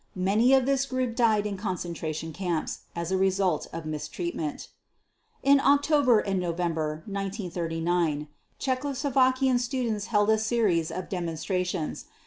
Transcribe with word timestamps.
Many 0.17 0.51
of 0.55 0.65
this 0.65 0.87
group 0.87 1.15
died 1.15 1.45
in 1.45 1.57
concentration 1.57 2.33
camps 2.33 2.79
as 2.95 3.11
a 3.11 3.17
result 3.19 3.67
of 3.71 3.85
mistreatment. 3.85 4.69
In 5.43 5.59
October 5.59 6.17
and 6.21 6.39
November 6.39 7.03
1939 7.05 8.27
Czechoslovakian 8.59 9.59
students 9.59 10.07
held 10.07 10.31
a 10.31 10.39
series 10.39 10.89
of 10.89 11.07
demonstrations. 11.07 12.05